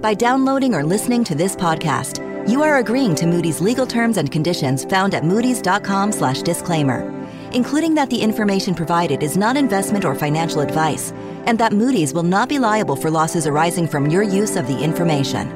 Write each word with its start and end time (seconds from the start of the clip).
By 0.00 0.14
downloading 0.14 0.74
or 0.74 0.84
listening 0.84 1.24
to 1.24 1.34
this 1.34 1.56
podcast, 1.56 2.20
you 2.48 2.62
are 2.62 2.76
agreeing 2.76 3.14
to 3.16 3.26
Moody's 3.26 3.62
legal 3.62 3.86
terms 3.86 4.18
and 4.18 4.30
conditions 4.30 4.84
found 4.84 5.14
at 5.14 5.22
moodys.com/disclaimer, 5.22 7.28
including 7.52 7.94
that 7.94 8.10
the 8.10 8.20
information 8.20 8.74
provided 8.74 9.22
is 9.22 9.38
not 9.38 9.56
investment 9.56 10.04
or 10.04 10.14
financial 10.14 10.60
advice, 10.60 11.14
and 11.46 11.58
that 11.58 11.72
Moody's 11.72 12.12
will 12.12 12.22
not 12.22 12.46
be 12.48 12.58
liable 12.58 12.94
for 12.94 13.10
losses 13.10 13.46
arising 13.46 13.88
from 13.88 14.10
your 14.10 14.22
use 14.22 14.56
of 14.56 14.68
the 14.68 14.78
information. 14.78 15.50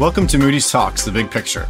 Welcome 0.00 0.26
to 0.28 0.38
Moody's 0.38 0.70
Talks, 0.70 1.04
the 1.04 1.12
big 1.12 1.30
picture. 1.30 1.68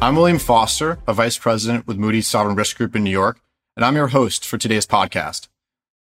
I'm 0.00 0.16
William 0.16 0.40
Foster, 0.40 0.98
a 1.06 1.14
vice 1.14 1.38
president 1.38 1.86
with 1.86 1.96
Moody's 1.96 2.26
Sovereign 2.26 2.56
Risk 2.56 2.76
Group 2.76 2.96
in 2.96 3.04
New 3.04 3.10
York, 3.10 3.40
and 3.76 3.84
I'm 3.84 3.94
your 3.94 4.08
host 4.08 4.44
for 4.44 4.58
today's 4.58 4.84
podcast. 4.84 5.46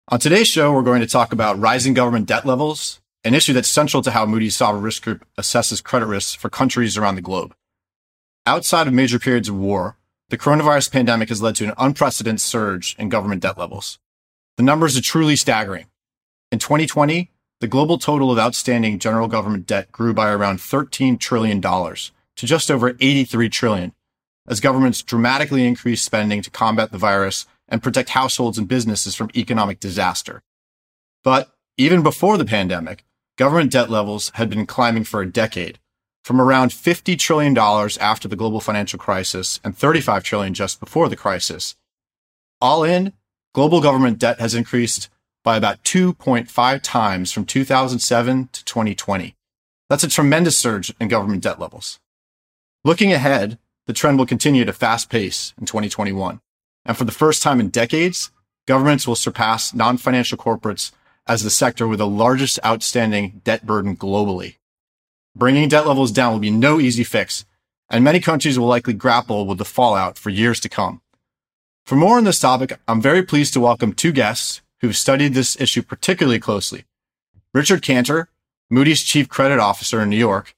On 0.07 0.19
today's 0.19 0.47
show, 0.47 0.73
we're 0.73 0.81
going 0.81 1.01
to 1.01 1.07
talk 1.07 1.31
about 1.31 1.59
rising 1.59 1.93
government 1.93 2.25
debt 2.25 2.47
levels, 2.47 3.01
an 3.23 3.35
issue 3.35 3.53
that's 3.53 3.69
central 3.69 4.01
to 4.01 4.09
how 4.09 4.25
Moody's 4.25 4.55
Sovereign 4.55 4.83
Risk 4.83 5.03
Group 5.03 5.27
assesses 5.37 5.83
credit 5.83 6.07
risks 6.07 6.33
for 6.33 6.49
countries 6.49 6.97
around 6.97 7.17
the 7.17 7.21
globe. 7.21 7.53
Outside 8.47 8.87
of 8.87 8.93
major 8.93 9.19
periods 9.19 9.47
of 9.47 9.55
war, 9.55 9.95
the 10.29 10.39
coronavirus 10.39 10.91
pandemic 10.91 11.29
has 11.29 11.43
led 11.43 11.55
to 11.57 11.65
an 11.65 11.73
unprecedented 11.77 12.41
surge 12.41 12.95
in 12.97 13.09
government 13.09 13.43
debt 13.43 13.59
levels. 13.59 13.99
The 14.57 14.63
numbers 14.63 14.97
are 14.97 15.03
truly 15.03 15.35
staggering. 15.35 15.85
In 16.51 16.57
2020, 16.57 17.29
the 17.63 17.67
global 17.69 17.97
total 17.97 18.29
of 18.29 18.37
outstanding 18.37 18.99
general 18.99 19.29
government 19.29 19.65
debt 19.65 19.89
grew 19.89 20.13
by 20.13 20.29
around 20.29 20.57
$13 20.57 21.17
trillion 21.17 21.61
to 21.61 22.45
just 22.45 22.69
over 22.69 22.97
83 22.99 23.47
trillion 23.47 23.93
as 24.45 24.59
governments 24.59 25.01
dramatically 25.01 25.65
increased 25.65 26.03
spending 26.03 26.41
to 26.41 26.51
combat 26.51 26.91
the 26.91 26.97
virus 26.97 27.45
and 27.69 27.81
protect 27.81 28.09
households 28.09 28.57
and 28.57 28.67
businesses 28.67 29.15
from 29.15 29.31
economic 29.33 29.79
disaster. 29.79 30.43
But 31.23 31.55
even 31.77 32.03
before 32.03 32.37
the 32.37 32.43
pandemic, 32.43 33.05
government 33.37 33.71
debt 33.71 33.89
levels 33.89 34.33
had 34.33 34.49
been 34.49 34.65
climbing 34.65 35.05
for 35.05 35.21
a 35.21 35.31
decade, 35.31 35.79
from 36.25 36.41
around 36.41 36.71
$50 36.71 37.17
trillion 37.17 37.57
after 37.57 38.27
the 38.27 38.35
global 38.35 38.59
financial 38.59 38.99
crisis 38.99 39.61
and 39.63 39.77
35 39.77 40.21
trillion 40.25 40.53
just 40.53 40.81
before 40.81 41.07
the 41.07 41.15
crisis. 41.15 41.77
All 42.59 42.83
in, 42.83 43.13
global 43.53 43.79
government 43.79 44.19
debt 44.19 44.41
has 44.41 44.53
increased 44.53 45.07
by 45.43 45.57
about 45.57 45.83
2.5 45.83 46.79
times 46.81 47.31
from 47.31 47.45
2007 47.45 48.49
to 48.51 48.65
2020. 48.65 49.35
That's 49.89 50.03
a 50.03 50.09
tremendous 50.09 50.57
surge 50.57 50.93
in 50.99 51.09
government 51.09 51.43
debt 51.43 51.59
levels. 51.59 51.99
Looking 52.83 53.11
ahead, 53.11 53.59
the 53.85 53.93
trend 53.93 54.17
will 54.17 54.25
continue 54.25 54.61
at 54.61 54.69
a 54.69 54.73
fast 54.73 55.09
pace 55.09 55.53
in 55.59 55.65
2021. 55.65 56.39
And 56.85 56.97
for 56.97 57.03
the 57.03 57.11
first 57.11 57.43
time 57.43 57.59
in 57.59 57.69
decades, 57.69 58.31
governments 58.65 59.05
will 59.05 59.15
surpass 59.15 59.73
non-financial 59.73 60.37
corporates 60.37 60.91
as 61.27 61.43
the 61.43 61.49
sector 61.49 61.87
with 61.87 61.99
the 61.99 62.07
largest 62.07 62.59
outstanding 62.65 63.41
debt 63.43 63.65
burden 63.65 63.95
globally. 63.95 64.55
Bringing 65.35 65.67
debt 65.67 65.87
levels 65.87 66.11
down 66.11 66.33
will 66.33 66.39
be 66.39 66.51
no 66.51 66.79
easy 66.79 67.03
fix, 67.03 67.45
and 67.89 68.03
many 68.03 68.19
countries 68.19 68.57
will 68.57 68.67
likely 68.67 68.93
grapple 68.93 69.45
with 69.45 69.57
the 69.57 69.65
fallout 69.65 70.17
for 70.17 70.29
years 70.29 70.59
to 70.61 70.69
come. 70.69 71.01
For 71.85 71.95
more 71.95 72.17
on 72.17 72.23
this 72.23 72.39
topic, 72.39 72.79
I'm 72.87 73.01
very 73.01 73.23
pleased 73.23 73.53
to 73.53 73.59
welcome 73.59 73.93
two 73.93 74.11
guests 74.11 74.61
who've 74.83 74.97
studied 74.97 75.33
this 75.33 75.59
issue 75.61 75.81
particularly 75.81 76.39
closely. 76.39 76.83
Richard 77.53 77.81
Cantor, 77.81 78.27
Moody's 78.69 79.01
Chief 79.01 79.29
Credit 79.29 79.57
Officer 79.57 80.01
in 80.01 80.09
New 80.09 80.17
York, 80.17 80.53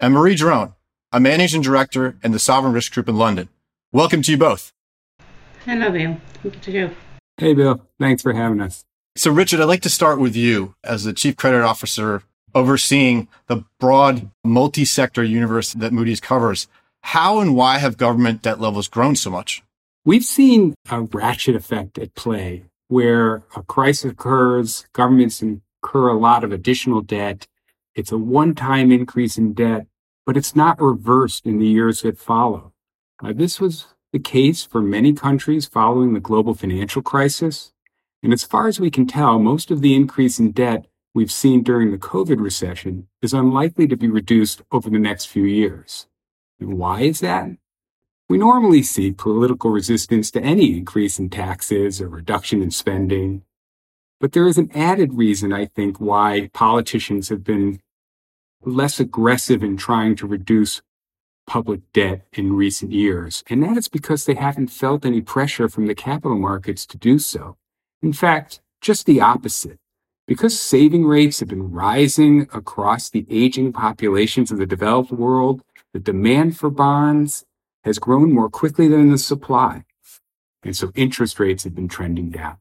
and 0.00 0.14
Marie 0.14 0.34
Diron, 0.34 0.72
a 1.12 1.20
Managing 1.20 1.60
Director 1.60 2.16
in 2.24 2.32
the 2.32 2.38
Sovereign 2.38 2.72
Risk 2.72 2.94
Group 2.94 3.06
in 3.06 3.18
London. 3.18 3.50
Welcome 3.92 4.22
to 4.22 4.30
you 4.32 4.38
both. 4.38 4.72
Hello, 5.66 5.90
Bill. 5.90 6.16
Good 6.42 6.62
to 6.62 6.72
you. 6.72 6.90
Hey, 7.36 7.52
Bill. 7.52 7.82
Thanks 8.00 8.22
for 8.22 8.32
having 8.32 8.62
us. 8.62 8.86
So, 9.14 9.30
Richard, 9.30 9.60
I'd 9.60 9.64
like 9.64 9.82
to 9.82 9.90
start 9.90 10.18
with 10.18 10.34
you 10.34 10.74
as 10.82 11.04
the 11.04 11.12
Chief 11.12 11.36
Credit 11.36 11.60
Officer 11.60 12.22
overseeing 12.54 13.28
the 13.46 13.64
broad 13.78 14.30
multi 14.42 14.86
sector 14.86 15.22
universe 15.22 15.74
that 15.74 15.92
Moody's 15.92 16.20
covers. 16.20 16.66
How 17.02 17.40
and 17.40 17.54
why 17.54 17.76
have 17.76 17.98
government 17.98 18.40
debt 18.40 18.58
levels 18.58 18.88
grown 18.88 19.16
so 19.16 19.28
much? 19.28 19.62
We've 20.06 20.24
seen 20.24 20.74
a 20.88 21.02
ratchet 21.02 21.54
effect 21.54 21.98
at 21.98 22.14
play 22.14 22.64
where 22.88 23.44
a 23.56 23.62
crisis 23.62 24.12
occurs, 24.12 24.86
governments 24.92 25.42
incur 25.42 26.08
a 26.08 26.18
lot 26.18 26.44
of 26.44 26.52
additional 26.52 27.00
debt. 27.00 27.46
It's 27.94 28.12
a 28.12 28.18
one 28.18 28.54
time 28.54 28.92
increase 28.92 29.38
in 29.38 29.54
debt, 29.54 29.86
but 30.24 30.36
it's 30.36 30.54
not 30.54 30.80
reversed 30.80 31.46
in 31.46 31.58
the 31.58 31.66
years 31.66 32.02
that 32.02 32.18
follow. 32.18 32.72
Uh, 33.22 33.32
this 33.32 33.60
was 33.60 33.86
the 34.12 34.18
case 34.18 34.64
for 34.64 34.80
many 34.80 35.12
countries 35.12 35.66
following 35.66 36.12
the 36.12 36.20
global 36.20 36.54
financial 36.54 37.02
crisis. 37.02 37.72
And 38.22 38.32
as 38.32 38.44
far 38.44 38.66
as 38.68 38.80
we 38.80 38.90
can 38.90 39.06
tell, 39.06 39.38
most 39.38 39.70
of 39.70 39.80
the 39.80 39.94
increase 39.94 40.38
in 40.38 40.52
debt 40.52 40.86
we've 41.14 41.32
seen 41.32 41.62
during 41.62 41.90
the 41.90 41.98
COVID 41.98 42.40
recession 42.40 43.08
is 43.22 43.32
unlikely 43.32 43.86
to 43.88 43.96
be 43.96 44.08
reduced 44.08 44.62
over 44.70 44.90
the 44.90 44.98
next 44.98 45.26
few 45.26 45.44
years. 45.44 46.06
And 46.60 46.78
why 46.78 47.02
is 47.02 47.20
that? 47.20 47.50
We 48.28 48.38
normally 48.38 48.82
see 48.82 49.12
political 49.12 49.70
resistance 49.70 50.32
to 50.32 50.42
any 50.42 50.76
increase 50.76 51.20
in 51.20 51.30
taxes 51.30 52.00
or 52.00 52.08
reduction 52.08 52.60
in 52.60 52.72
spending. 52.72 53.42
But 54.18 54.32
there 54.32 54.48
is 54.48 54.58
an 54.58 54.70
added 54.74 55.14
reason, 55.14 55.52
I 55.52 55.66
think, 55.66 56.00
why 56.00 56.50
politicians 56.52 57.28
have 57.28 57.44
been 57.44 57.80
less 58.64 58.98
aggressive 58.98 59.62
in 59.62 59.76
trying 59.76 60.16
to 60.16 60.26
reduce 60.26 60.82
public 61.46 61.80
debt 61.92 62.26
in 62.32 62.54
recent 62.54 62.90
years. 62.90 63.44
And 63.48 63.62
that 63.62 63.76
is 63.76 63.86
because 63.86 64.24
they 64.24 64.34
haven't 64.34 64.68
felt 64.68 65.06
any 65.06 65.20
pressure 65.20 65.68
from 65.68 65.86
the 65.86 65.94
capital 65.94 66.36
markets 66.36 66.84
to 66.86 66.98
do 66.98 67.20
so. 67.20 67.56
In 68.02 68.12
fact, 68.12 68.60
just 68.80 69.06
the 69.06 69.20
opposite. 69.20 69.78
Because 70.26 70.58
saving 70.58 71.04
rates 71.04 71.38
have 71.38 71.48
been 71.48 71.70
rising 71.70 72.48
across 72.52 73.08
the 73.08 73.24
aging 73.30 73.72
populations 73.72 74.50
of 74.50 74.58
the 74.58 74.66
developed 74.66 75.12
world, 75.12 75.62
the 75.92 76.00
demand 76.00 76.56
for 76.56 76.70
bonds 76.70 77.44
has 77.86 77.98
grown 77.98 78.32
more 78.32 78.50
quickly 78.50 78.88
than 78.88 79.10
the 79.10 79.16
supply. 79.16 79.84
And 80.64 80.76
so 80.76 80.90
interest 80.96 81.38
rates 81.38 81.64
have 81.64 81.74
been 81.74 81.88
trending 81.88 82.30
down. 82.30 82.58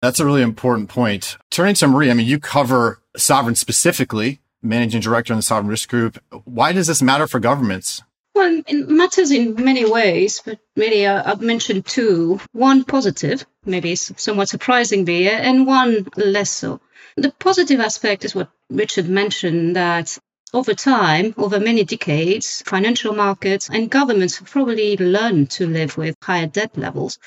That's 0.00 0.20
a 0.20 0.24
really 0.24 0.42
important 0.42 0.88
point. 0.88 1.36
Turning 1.50 1.74
to 1.74 1.88
Marie, 1.88 2.10
I 2.10 2.14
mean, 2.14 2.28
you 2.28 2.38
cover 2.38 3.00
sovereign 3.16 3.56
specifically, 3.56 4.40
managing 4.62 5.00
director 5.00 5.32
in 5.32 5.38
the 5.38 5.42
sovereign 5.42 5.68
risk 5.68 5.88
group. 5.88 6.22
Why 6.44 6.72
does 6.72 6.86
this 6.86 7.02
matter 7.02 7.26
for 7.26 7.40
governments? 7.40 8.02
Well, 8.36 8.62
it 8.64 8.88
matters 8.88 9.32
in 9.32 9.56
many 9.56 9.90
ways, 9.90 10.40
but 10.44 10.60
really 10.76 11.04
uh, 11.04 11.28
I've 11.28 11.40
mentioned 11.40 11.84
two. 11.84 12.40
One 12.52 12.84
positive, 12.84 13.44
maybe 13.64 13.96
somewhat 13.96 14.48
surprisingly, 14.48 15.28
and 15.28 15.66
one 15.66 16.06
less 16.16 16.50
so. 16.50 16.80
The 17.16 17.32
positive 17.32 17.80
aspect 17.80 18.24
is 18.24 18.36
what 18.36 18.50
Richard 18.70 19.08
mentioned 19.08 19.74
that 19.74 20.16
over 20.54 20.74
time, 20.74 21.34
over 21.36 21.60
many 21.60 21.84
decades, 21.84 22.62
financial 22.66 23.14
markets 23.14 23.68
and 23.68 23.90
governments 23.90 24.38
have 24.38 24.50
probably 24.50 24.96
learned 24.96 25.50
to 25.50 25.66
live 25.66 25.96
with 25.96 26.16
higher 26.22 26.46
debt 26.46 26.76
levels. 26.76 27.18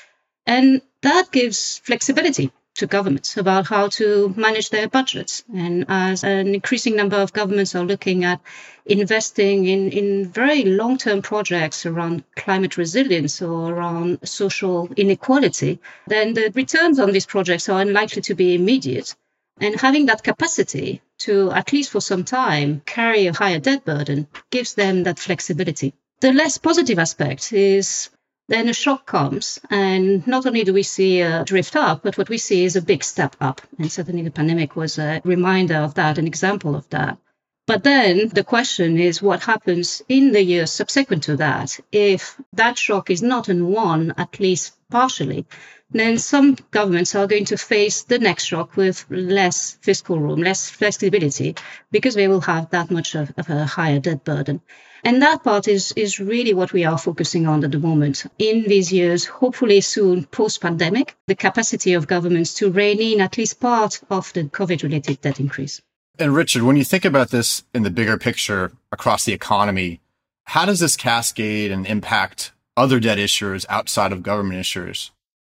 And 0.46 0.82
that 1.02 1.30
gives 1.30 1.78
flexibility 1.78 2.52
to 2.74 2.86
governments 2.86 3.36
about 3.36 3.66
how 3.66 3.88
to 3.88 4.32
manage 4.36 4.70
their 4.70 4.88
budgets. 4.88 5.44
And 5.54 5.84
as 5.88 6.24
an 6.24 6.54
increasing 6.54 6.96
number 6.96 7.16
of 7.16 7.32
governments 7.32 7.74
are 7.74 7.84
looking 7.84 8.24
at 8.24 8.40
investing 8.86 9.66
in, 9.66 9.90
in 9.90 10.28
very 10.30 10.64
long 10.64 10.96
term 10.96 11.22
projects 11.22 11.84
around 11.86 12.24
climate 12.34 12.76
resilience 12.76 13.42
or 13.42 13.72
around 13.72 14.26
social 14.26 14.88
inequality, 14.96 15.80
then 16.06 16.32
the 16.32 16.50
returns 16.54 16.98
on 16.98 17.12
these 17.12 17.26
projects 17.26 17.68
are 17.68 17.80
unlikely 17.80 18.22
to 18.22 18.34
be 18.34 18.54
immediate. 18.54 19.14
And 19.62 19.80
having 19.80 20.06
that 20.06 20.24
capacity 20.24 21.02
to, 21.18 21.52
at 21.52 21.72
least 21.72 21.90
for 21.90 22.00
some 22.00 22.24
time, 22.24 22.82
carry 22.84 23.28
a 23.28 23.32
higher 23.32 23.60
debt 23.60 23.84
burden 23.84 24.26
gives 24.50 24.74
them 24.74 25.04
that 25.04 25.20
flexibility. 25.20 25.94
The 26.20 26.32
less 26.32 26.58
positive 26.58 26.98
aspect 26.98 27.52
is 27.52 28.10
then 28.48 28.68
a 28.68 28.72
shock 28.72 29.06
comes, 29.06 29.60
and 29.70 30.26
not 30.26 30.46
only 30.46 30.64
do 30.64 30.72
we 30.72 30.82
see 30.82 31.20
a 31.20 31.44
drift 31.44 31.76
up, 31.76 32.02
but 32.02 32.18
what 32.18 32.28
we 32.28 32.38
see 32.38 32.64
is 32.64 32.74
a 32.74 32.82
big 32.82 33.04
step 33.04 33.36
up. 33.40 33.60
And 33.78 33.90
certainly 33.90 34.22
the 34.22 34.32
pandemic 34.32 34.74
was 34.74 34.98
a 34.98 35.22
reminder 35.24 35.76
of 35.76 35.94
that, 35.94 36.18
an 36.18 36.26
example 36.26 36.74
of 36.74 36.88
that. 36.90 37.18
But 37.64 37.84
then 37.84 38.28
the 38.28 38.42
question 38.42 38.98
is 38.98 39.22
what 39.22 39.44
happens 39.44 40.02
in 40.08 40.32
the 40.32 40.42
years 40.42 40.72
subsequent 40.72 41.22
to 41.24 41.36
that 41.36 41.78
if 41.92 42.36
that 42.54 42.76
shock 42.76 43.08
is 43.08 43.22
not 43.22 43.48
in 43.48 43.68
one, 43.68 44.12
at 44.18 44.40
least 44.40 44.72
partially, 44.90 45.46
then 45.92 46.18
some 46.18 46.56
governments 46.72 47.14
are 47.14 47.28
going 47.28 47.44
to 47.44 47.56
face 47.56 48.02
the 48.02 48.18
next 48.18 48.46
shock 48.46 48.76
with 48.76 49.06
less 49.10 49.78
fiscal 49.80 50.18
room, 50.18 50.42
less 50.42 50.70
flexibility, 50.70 51.54
because 51.92 52.14
they 52.14 52.26
will 52.26 52.40
have 52.40 52.70
that 52.70 52.90
much 52.90 53.14
of, 53.14 53.32
of, 53.36 53.48
a 53.48 53.64
higher 53.64 54.00
debt 54.00 54.24
burden. 54.24 54.60
And 55.04 55.22
that 55.22 55.44
part 55.44 55.68
is, 55.68 55.92
is 55.92 56.18
really 56.18 56.54
what 56.54 56.72
we 56.72 56.84
are 56.84 56.98
focusing 56.98 57.46
on 57.46 57.62
at 57.62 57.70
the 57.70 57.78
moment. 57.78 58.24
In 58.38 58.64
these 58.64 58.92
years, 58.92 59.24
hopefully 59.24 59.82
soon 59.82 60.24
post 60.24 60.60
pandemic, 60.60 61.14
the 61.28 61.36
capacity 61.36 61.92
of 61.92 62.08
governments 62.08 62.54
to 62.54 62.72
rein 62.72 63.00
in 63.00 63.20
at 63.20 63.38
least 63.38 63.60
part 63.60 64.00
of 64.10 64.32
the 64.32 64.44
COVID 64.44 64.82
related 64.82 65.20
debt 65.20 65.38
increase. 65.38 65.80
And 66.22 66.36
Richard, 66.36 66.62
when 66.62 66.76
you 66.76 66.84
think 66.84 67.04
about 67.04 67.30
this 67.30 67.64
in 67.74 67.82
the 67.82 67.90
bigger 67.90 68.16
picture, 68.16 68.70
across 68.92 69.24
the 69.24 69.32
economy. 69.32 70.00
How 70.44 70.66
does 70.66 70.78
this 70.78 70.96
cascade 70.96 71.72
and 71.72 71.84
impact 71.86 72.52
other 72.76 73.00
debt 73.00 73.18
issuers 73.18 73.66
outside 73.68 74.12
of 74.12 74.22
government 74.22 74.60
issuers? 74.60 75.10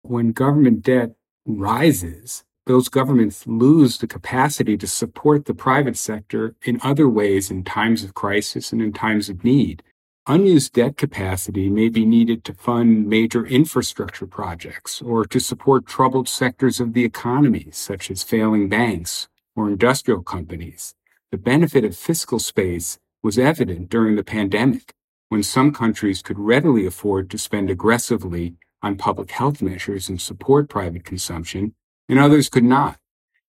When 0.02 0.30
government 0.30 0.82
debt 0.82 1.16
rises, 1.46 2.44
those 2.66 2.88
governments 2.88 3.44
lose 3.46 3.98
the 3.98 4.06
capacity 4.06 4.76
to 4.76 4.86
support 4.86 5.46
the 5.46 5.54
private 5.54 5.96
sector 5.96 6.54
in 6.62 6.78
other 6.84 7.08
ways 7.08 7.50
in 7.50 7.64
times 7.64 8.04
of 8.04 8.14
crisis 8.14 8.72
and 8.72 8.80
in 8.80 8.92
times 8.92 9.28
of 9.28 9.42
need. 9.42 9.82
Unused 10.28 10.74
debt 10.74 10.96
capacity 10.96 11.68
may 11.68 11.88
be 11.88 12.04
needed 12.04 12.44
to 12.44 12.54
fund 12.54 13.08
major 13.08 13.44
infrastructure 13.44 14.26
projects 14.26 15.02
or 15.02 15.24
to 15.24 15.40
support 15.40 15.86
troubled 15.86 16.28
sectors 16.28 16.78
of 16.78 16.92
the 16.92 17.04
economy, 17.04 17.66
such 17.72 18.08
as 18.08 18.22
failing 18.22 18.68
banks 18.68 19.26
or 19.54 19.68
industrial 19.68 20.22
companies. 20.22 20.94
The 21.30 21.38
benefit 21.38 21.84
of 21.84 21.96
fiscal 21.96 22.38
space 22.38 22.98
was 23.22 23.38
evident 23.38 23.88
during 23.88 24.16
the 24.16 24.24
pandemic, 24.24 24.92
when 25.28 25.42
some 25.42 25.72
countries 25.72 26.20
could 26.20 26.38
readily 26.38 26.84
afford 26.84 27.30
to 27.30 27.38
spend 27.38 27.70
aggressively 27.70 28.54
on 28.82 28.96
public 28.96 29.30
health 29.30 29.62
measures 29.62 30.08
and 30.08 30.20
support 30.20 30.68
private 30.68 31.04
consumption, 31.04 31.74
and 32.08 32.18
others 32.18 32.48
could 32.48 32.64
not. 32.64 32.98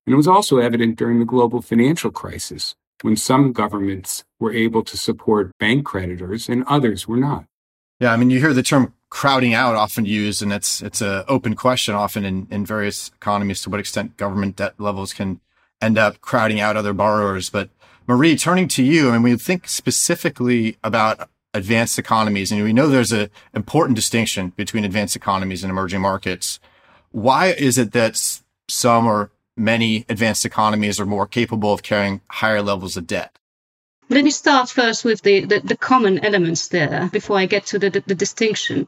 And 0.05 0.13
it 0.13 0.17
was 0.17 0.27
also 0.27 0.59
evident 0.59 0.97
during 0.97 1.19
the 1.19 1.25
global 1.25 1.61
financial 1.61 2.11
crisis, 2.11 2.75
when 3.01 3.17
some 3.17 3.51
governments 3.51 4.23
were 4.39 4.53
able 4.53 4.83
to 4.83 4.97
support 4.97 5.51
bank 5.59 5.85
creditors 5.85 6.47
and 6.47 6.63
others 6.67 7.07
were 7.07 7.17
not. 7.17 7.45
Yeah, 7.99 8.13
I 8.13 8.17
mean, 8.17 8.29
you 8.29 8.39
hear 8.39 8.53
the 8.53 8.63
term 8.63 8.93
crowding 9.09 9.53
out 9.53 9.75
often 9.75 10.05
used, 10.05 10.41
and 10.41 10.51
it's 10.51 10.81
it's 10.81 11.01
an 11.01 11.23
open 11.27 11.55
question 11.55 11.95
often 11.95 12.25
in, 12.25 12.47
in 12.49 12.65
various 12.65 13.09
economies 13.09 13.61
to 13.61 13.69
what 13.69 13.79
extent 13.79 14.17
government 14.17 14.55
debt 14.55 14.73
levels 14.79 15.13
can 15.13 15.39
end 15.83 15.97
up 15.97 16.21
crowding 16.21 16.59
out 16.59 16.77
other 16.77 16.93
borrowers. 16.93 17.49
But 17.49 17.69
Marie, 18.07 18.37
turning 18.37 18.67
to 18.69 18.83
you, 18.83 19.09
I 19.09 19.13
mean, 19.13 19.23
we 19.23 19.35
think 19.37 19.67
specifically 19.67 20.77
about 20.83 21.29
advanced 21.53 21.99
economies, 21.99 22.51
and 22.51 22.63
we 22.63 22.73
know 22.73 22.87
there's 22.87 23.11
an 23.11 23.29
important 23.53 23.95
distinction 23.95 24.49
between 24.55 24.85
advanced 24.85 25.15
economies 25.15 25.63
and 25.63 25.69
emerging 25.69 26.01
markets. 26.01 26.59
Why 27.11 27.47
is 27.47 27.77
it 27.77 27.91
that 27.91 28.17
some 28.67 29.05
or 29.05 29.31
many 29.55 30.05
advanced 30.09 30.45
economies 30.45 30.99
are 30.99 31.05
more 31.05 31.27
capable 31.27 31.73
of 31.73 31.83
carrying 31.83 32.21
higher 32.29 32.61
levels 32.61 32.97
of 32.97 33.07
debt. 33.07 33.37
Let 34.09 34.23
me 34.23 34.31
start 34.31 34.69
first 34.69 35.05
with 35.05 35.21
the, 35.21 35.45
the, 35.45 35.59
the 35.59 35.77
common 35.77 36.23
elements 36.23 36.67
there 36.67 37.09
before 37.11 37.37
I 37.37 37.45
get 37.45 37.67
to 37.67 37.79
the, 37.79 37.89
the, 37.89 38.01
the 38.01 38.15
distinction. 38.15 38.87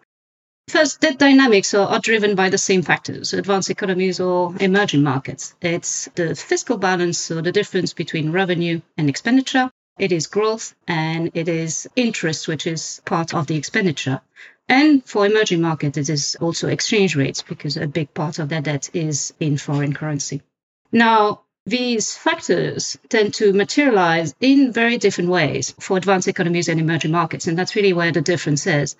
First, 0.67 0.99
debt 0.99 1.19
dynamics 1.19 1.75
are, 1.75 1.87
are, 1.87 1.99
driven 1.99 2.33
by 2.33 2.49
the 2.49 2.57
same 2.57 2.81
factors, 2.81 3.33
advanced 3.33 3.69
economies 3.69 4.19
or 4.19 4.55
emerging 4.59 5.03
markets. 5.03 5.53
It's 5.61 6.09
the 6.15 6.35
fiscal 6.35 6.77
balance, 6.77 7.19
so 7.19 7.39
the 7.39 7.51
difference 7.51 7.93
between 7.93 8.31
revenue 8.31 8.81
and 8.97 9.07
expenditure. 9.07 9.69
It 9.99 10.11
is 10.11 10.27
growth 10.27 10.75
and 10.87 11.31
it 11.35 11.47
is 11.47 11.87
interest, 11.95 12.47
which 12.47 12.65
is 12.65 13.01
part 13.05 13.33
of 13.33 13.45
the 13.45 13.55
expenditure. 13.55 14.21
And 14.67 15.05
for 15.05 15.25
emerging 15.25 15.61
markets, 15.61 15.97
it 15.97 16.09
is 16.09 16.35
also 16.41 16.67
exchange 16.67 17.15
rates 17.15 17.43
because 17.43 17.77
a 17.77 17.87
big 17.87 18.13
part 18.13 18.39
of 18.39 18.49
their 18.49 18.61
debt 18.61 18.89
is 18.93 19.33
in 19.39 19.57
foreign 19.57 19.93
currency. 19.93 20.41
Now, 20.91 21.41
these 21.67 22.15
factors 22.17 22.97
tend 23.09 23.35
to 23.35 23.53
materialize 23.53 24.33
in 24.41 24.71
very 24.71 24.97
different 24.97 25.29
ways 25.29 25.75
for 25.79 25.97
advanced 25.97 26.27
economies 26.27 26.69
and 26.69 26.79
emerging 26.79 27.11
markets. 27.11 27.47
And 27.47 27.57
that's 27.57 27.75
really 27.75 27.93
where 27.93 28.11
the 28.11 28.21
difference 28.21 28.65
is. 28.67 28.95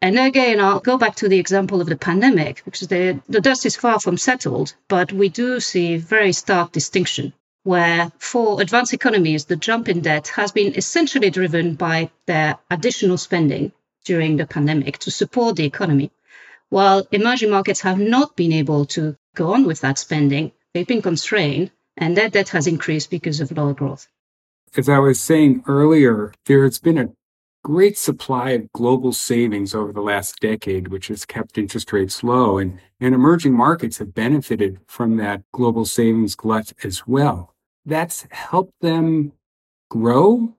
And 0.00 0.18
again, 0.18 0.60
I'll 0.60 0.80
go 0.80 0.96
back 0.96 1.16
to 1.16 1.28
the 1.28 1.38
example 1.38 1.80
of 1.80 1.88
the 1.88 1.96
pandemic 1.96 2.62
because 2.64 2.86
the, 2.86 3.20
the 3.28 3.40
dust 3.40 3.66
is 3.66 3.76
far 3.76 3.98
from 3.98 4.16
settled, 4.16 4.74
but 4.88 5.12
we 5.12 5.28
do 5.28 5.58
see 5.60 5.96
very 5.96 6.32
stark 6.32 6.72
distinction 6.72 7.32
where 7.68 8.10
for 8.18 8.62
advanced 8.62 8.94
economies, 8.94 9.44
the 9.44 9.56
jump 9.56 9.90
in 9.90 10.00
debt 10.00 10.28
has 10.28 10.52
been 10.52 10.74
essentially 10.74 11.28
driven 11.28 11.74
by 11.74 12.10
their 12.26 12.56
additional 12.70 13.18
spending 13.18 13.72
during 14.04 14.38
the 14.38 14.46
pandemic 14.46 14.96
to 14.98 15.10
support 15.10 15.56
the 15.56 15.66
economy, 15.66 16.10
while 16.70 17.06
emerging 17.12 17.50
markets 17.50 17.82
have 17.82 17.98
not 17.98 18.34
been 18.36 18.52
able 18.52 18.86
to 18.86 19.16
go 19.34 19.52
on 19.52 19.66
with 19.66 19.80
that 19.82 19.98
spending 19.98 20.50
they've 20.72 20.86
been 20.86 21.02
constrained, 21.02 21.70
and 21.96 22.16
that 22.16 22.32
debt 22.32 22.48
has 22.48 22.66
increased 22.66 23.10
because 23.10 23.40
of 23.40 23.52
lower 23.52 23.74
growth. 23.74 24.08
As 24.76 24.88
I 24.88 24.98
was 24.98 25.20
saying 25.20 25.64
earlier, 25.66 26.32
there 26.46 26.64
has 26.64 26.78
been 26.78 26.98
a 26.98 27.10
great 27.68 27.98
supply 27.98 28.52
of 28.52 28.72
global 28.72 29.12
savings 29.12 29.74
over 29.74 29.92
the 29.92 30.00
last 30.00 30.40
decade, 30.40 30.88
which 30.88 31.08
has 31.08 31.26
kept 31.26 31.58
interest 31.58 31.92
rates 31.92 32.24
low, 32.24 32.56
and, 32.56 32.80
and 32.98 33.14
emerging 33.14 33.52
markets 33.52 33.98
have 33.98 34.14
benefited 34.14 34.80
from 34.86 35.18
that 35.18 35.42
global 35.52 35.84
savings 35.84 36.34
glut 36.34 36.72
as 36.82 37.06
well. 37.06 37.54
That's 37.84 38.26
helped 38.30 38.80
them 38.80 39.32
grow, 39.90 40.56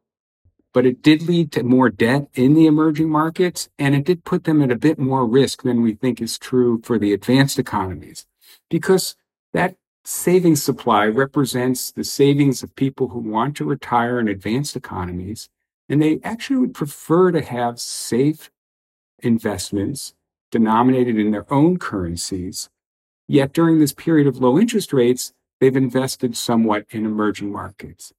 but 0.71 0.85
it 0.85 1.01
did 1.01 1.23
lead 1.23 1.51
to 1.53 1.63
more 1.63 1.89
debt 1.89 2.27
in 2.35 2.53
the 2.53 2.67
emerging 2.67 3.09
markets, 3.09 3.69
and 3.79 3.95
it 3.95 4.05
did 4.05 4.23
put 4.23 4.43
them 4.43 4.61
at 4.61 4.69
a 4.69 4.77
bit 4.77 4.99
more 4.99 5.25
risk 5.25 5.63
than 5.63 5.81
we 5.81 5.95
think 5.95 6.21
is 6.21 6.37
true 6.37 6.79
for 6.83 6.99
the 6.99 7.11
advanced 7.11 7.57
economies, 7.57 8.27
because 8.69 9.15
that 9.51 9.75
savings 10.05 10.61
supply 10.61 11.07
represents 11.07 11.91
the 11.91 12.03
savings 12.03 12.61
of 12.61 12.75
people 12.75 13.07
who 13.07 13.19
want 13.19 13.57
to 13.57 13.65
retire 13.65 14.19
in 14.19 14.27
advanced 14.27 14.75
economies, 14.75 15.49
and 15.89 16.01
they 16.01 16.19
actually 16.23 16.57
would 16.57 16.73
prefer 16.73 17.31
to 17.31 17.41
have 17.41 17.79
safe 17.79 18.51
investments 19.19 20.13
denominated 20.51 21.17
in 21.17 21.31
their 21.31 21.51
own 21.51 21.77
currencies. 21.77 22.69
Yet 23.27 23.53
during 23.53 23.79
this 23.79 23.93
period 23.93 24.27
of 24.27 24.37
low 24.37 24.59
interest 24.59 24.93
rates, 24.93 25.33
they've 25.59 25.75
invested 25.75 26.37
somewhat 26.37 26.85
in 26.91 27.05
emerging 27.05 27.51
markets. 27.51 28.13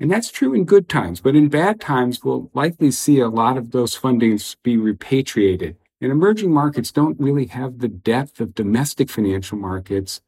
And 0.00 0.10
that's 0.10 0.30
true 0.30 0.54
in 0.54 0.64
good 0.64 0.88
times, 0.88 1.20
but 1.20 1.34
in 1.34 1.48
bad 1.48 1.80
times, 1.80 2.22
we'll 2.22 2.50
likely 2.54 2.92
see 2.92 3.18
a 3.18 3.28
lot 3.28 3.56
of 3.56 3.72
those 3.72 3.98
fundings 3.98 4.56
be 4.62 4.76
repatriated. 4.76 5.76
And 6.00 6.12
emerging 6.12 6.52
markets 6.52 6.92
don't 6.92 7.18
really 7.18 7.46
have 7.46 7.78
the 7.78 7.88
depth 7.88 8.40
of 8.40 8.54
domestic 8.54 9.10
financial 9.10 9.58
markets 9.58 10.20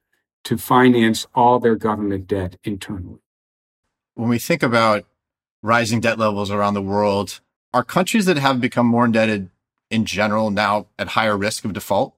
to 0.44 0.58
finance 0.58 1.28
all 1.34 1.60
their 1.60 1.76
government 1.76 2.26
debt 2.26 2.56
internally. 2.64 3.20
When 4.14 4.28
we 4.28 4.40
think 4.40 4.64
about 4.64 5.04
rising 5.62 6.00
debt 6.00 6.18
levels 6.18 6.50
around 6.50 6.74
the 6.74 6.82
world, 6.82 7.40
are 7.72 7.84
countries 7.84 8.24
that 8.26 8.36
have 8.36 8.60
become 8.60 8.86
more 8.86 9.04
indebted 9.04 9.50
in 9.90 10.04
general 10.04 10.50
now 10.50 10.86
at 10.98 11.08
higher 11.08 11.36
risk 11.36 11.64
of 11.64 11.72
default? 11.72 12.14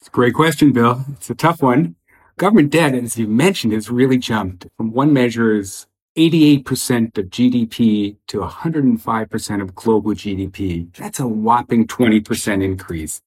It's 0.00 0.08
a 0.08 0.10
great 0.12 0.34
question, 0.34 0.72
Bill. 0.72 1.04
It's 1.12 1.30
a 1.30 1.34
tough 1.34 1.62
one. 1.62 1.96
Government 2.36 2.70
debt, 2.70 2.94
as 2.94 3.18
you 3.18 3.26
mentioned, 3.26 3.72
has 3.72 3.90
really 3.90 4.18
jumped 4.18 4.66
from 4.76 4.92
one 4.92 5.12
measure 5.12 5.56
is 5.56 5.86
88% 6.16 7.18
of 7.18 7.26
GDP 7.26 8.16
to 8.28 8.40
105% 8.40 9.62
of 9.62 9.74
global 9.74 10.12
GDP. 10.12 10.94
That's 10.96 11.20
a 11.20 11.26
whopping 11.26 11.86
20% 11.86 12.62
increase. 12.62 13.22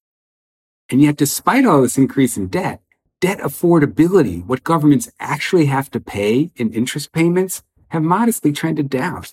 And 0.89 1.01
yet, 1.01 1.15
despite 1.15 1.65
all 1.65 1.81
this 1.81 1.97
increase 1.97 2.35
in 2.35 2.47
debt, 2.47 2.81
debt 3.21 3.39
affordability, 3.39 4.45
what 4.45 4.63
governments 4.63 5.09
actually 5.19 5.67
have 5.67 5.89
to 5.91 5.99
pay 5.99 6.51
in 6.55 6.73
interest 6.73 7.11
payments, 7.13 7.63
have 7.91 8.03
modestly 8.03 8.53
trended 8.53 8.89
down. 8.89 9.23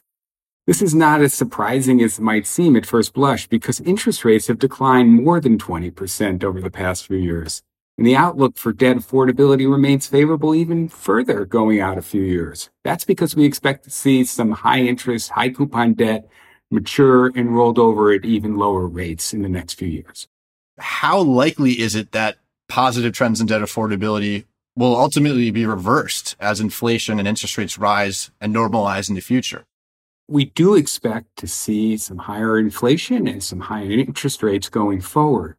This 0.66 0.82
is 0.82 0.94
not 0.94 1.22
as 1.22 1.32
surprising 1.32 2.02
as 2.02 2.18
it 2.18 2.22
might 2.22 2.46
seem 2.46 2.76
at 2.76 2.84
first 2.84 3.14
blush 3.14 3.46
because 3.46 3.80
interest 3.80 4.24
rates 4.24 4.48
have 4.48 4.58
declined 4.58 5.12
more 5.12 5.40
than 5.40 5.58
20% 5.58 6.42
over 6.42 6.60
the 6.60 6.70
past 6.70 7.06
few 7.06 7.16
years. 7.16 7.62
And 7.96 8.06
the 8.06 8.16
outlook 8.16 8.56
for 8.56 8.72
debt 8.72 8.96
affordability 8.96 9.70
remains 9.70 10.08
favorable 10.08 10.56
even 10.56 10.88
further 10.88 11.44
going 11.44 11.80
out 11.80 11.98
a 11.98 12.02
few 12.02 12.22
years. 12.22 12.68
That's 12.82 13.04
because 13.04 13.36
we 13.36 13.44
expect 13.44 13.84
to 13.84 13.90
see 13.90 14.24
some 14.24 14.50
high 14.50 14.80
interest, 14.80 15.30
high 15.30 15.50
coupon 15.50 15.94
debt 15.94 16.28
mature 16.68 17.26
and 17.34 17.54
rolled 17.54 17.78
over 17.78 18.12
at 18.12 18.24
even 18.24 18.56
lower 18.56 18.86
rates 18.86 19.32
in 19.32 19.42
the 19.42 19.48
next 19.48 19.74
few 19.74 19.88
years. 19.88 20.26
How 20.78 21.20
likely 21.20 21.80
is 21.80 21.94
it 21.94 22.10
that 22.10 22.38
positive 22.68 23.12
trends 23.12 23.40
in 23.40 23.46
debt 23.46 23.62
affordability 23.62 24.44
will 24.78 24.96
ultimately 24.96 25.50
be 25.50 25.66
reversed 25.66 26.36
as 26.38 26.60
inflation 26.60 27.18
and 27.18 27.26
interest 27.26 27.58
rates 27.58 27.78
rise 27.78 28.30
and 28.40 28.54
normalize 28.54 29.08
in 29.08 29.16
the 29.16 29.20
future. 29.20 29.64
We 30.28 30.44
do 30.44 30.76
expect 30.76 31.36
to 31.38 31.48
see 31.48 31.96
some 31.96 32.18
higher 32.18 32.56
inflation 32.56 33.26
and 33.26 33.42
some 33.42 33.58
higher 33.58 33.90
interest 33.90 34.40
rates 34.40 34.68
going 34.68 35.00
forward. 35.00 35.56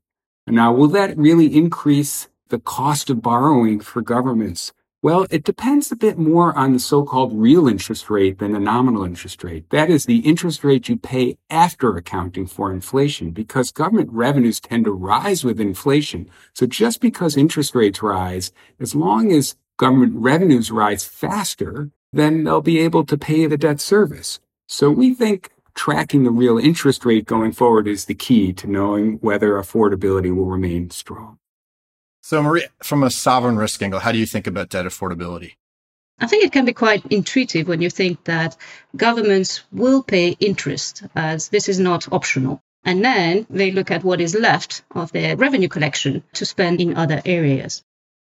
Now, 0.48 0.72
will 0.72 0.88
that 0.90 1.18
really 1.18 1.54
increase 1.54 2.30
the 2.48 2.60
cost 2.60 3.10
of 3.10 3.22
borrowing 3.22 3.82
for 3.82 4.02
governments? 4.02 4.72
Well, 5.02 5.28
it 5.32 5.46
depends 5.46 5.94
a 5.94 5.96
bit 5.96 6.18
more 6.18 6.54
on 6.58 6.74
the 6.74 6.80
so-called 6.80 7.32
real 7.34 7.70
interest 7.70 8.10
rate 8.10 8.40
than 8.40 8.52
the 8.52 8.60
nominal 8.60 9.06
interest 9.06 9.42
rate. 9.46 9.70
That 9.70 9.90
is 9.90 10.04
the 10.04 10.18
interest 10.18 10.62
rate 10.62 10.90
you 10.90 10.98
pay 10.98 11.38
after 11.50 11.96
accounting 11.96 12.48
for 12.48 12.70
inflation 12.70 13.32
because 13.32 13.72
government 13.72 14.10
revenues 14.12 14.60
tend 14.60 14.84
to 14.84 14.92
rise 14.92 15.46
with 15.46 15.62
inflation. 15.62 16.30
So 16.54 16.66
just 16.66 17.00
because 17.00 17.38
interest 17.38 17.76
rates 17.76 18.04
rise, 18.04 18.52
as 18.78 18.94
long 18.94 19.32
as 19.32 19.56
government 19.78 20.16
revenues 20.16 20.70
rise 20.70 21.06
faster, 21.06 21.92
then 22.12 22.44
they'll 22.44 22.60
be 22.60 22.80
able 22.80 23.06
to 23.06 23.18
pay 23.18 23.46
the 23.46 23.58
debt 23.58 23.80
service. 23.80 24.42
So 24.68 24.92
we 24.92 25.14
think 25.14 25.52
tracking 25.76 26.26
the 26.26 26.30
real 26.30 26.58
interest 26.58 27.06
rate 27.06 27.26
going 27.26 27.54
forward 27.54 27.88
is 27.88 28.04
the 28.04 28.16
key 28.16 28.52
to 28.52 28.68
knowing 28.68 29.14
whether 29.20 29.54
affordability 29.54 30.36
will 30.36 30.48
remain 30.48 30.90
strong. 30.90 31.38
So, 32.30 32.44
Marie, 32.44 32.68
from 32.84 33.02
a 33.02 33.10
sovereign 33.10 33.58
risk 33.58 33.82
angle, 33.82 34.00
how 34.00 34.12
do 34.12 34.20
you 34.20 34.28
think 34.28 34.46
about 34.46 34.70
debt 34.70 34.86
affordability? 34.86 35.54
I 36.20 36.28
think 36.28 36.44
it 36.44 36.52
can 36.52 36.64
be 36.64 36.74
quite 36.74 37.04
intuitive 37.08 37.68
when 37.68 37.82
you 37.82 37.90
think 37.90 38.24
that 38.26 38.56
governments 38.96 39.64
will 39.72 40.04
pay 40.04 40.38
interest 40.40 41.02
as 41.16 41.50
this 41.50 41.68
is 41.68 41.80
not 41.80 42.14
optional. 42.14 42.62
And 42.84 43.04
then 43.04 43.48
they 43.50 43.72
look 43.72 43.90
at 43.90 44.04
what 44.04 44.22
is 44.22 44.36
left 44.36 44.84
of 44.92 45.12
their 45.12 45.38
revenue 45.38 45.70
collection 45.70 46.22
to 46.34 46.46
spend 46.46 46.80
in 46.80 46.98
other 46.98 47.20
areas. 47.26 47.82